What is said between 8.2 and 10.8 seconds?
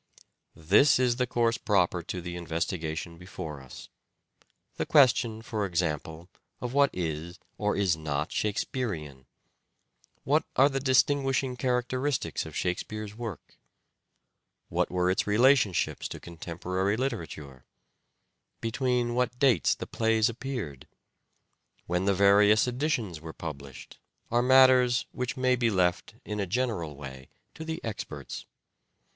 Shakespearean; what are the